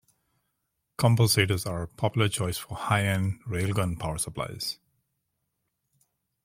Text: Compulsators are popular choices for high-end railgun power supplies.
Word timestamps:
Compulsators 0.97 1.69
are 1.69 1.85
popular 1.85 2.27
choices 2.27 2.57
for 2.57 2.73
high-end 2.73 3.39
railgun 3.45 3.99
power 3.99 4.17
supplies. 4.17 4.79